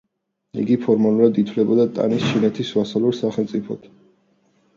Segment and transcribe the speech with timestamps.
[0.61, 3.87] იგი ფორმალურად ითვლებოდა ტანის ჩინეთის ვასალურ სახელმწიფოდ.